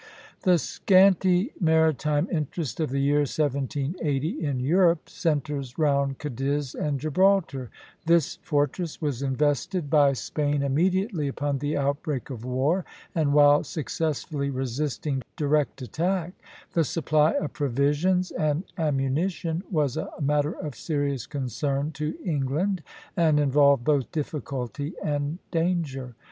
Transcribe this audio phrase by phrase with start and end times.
[0.41, 7.69] The scanty maritime interest of the year 1780, in Europe, centres round Cadiz and Gibraltar.
[8.07, 12.83] This fortress was invested by Spain immediately upon the outbreak of war,
[13.13, 16.33] and, while successfully resisting direct attack,
[16.73, 22.81] the supply of provisions and ammunition was a matter of serious concern to England,
[23.15, 26.15] and involved both difficulty and danger.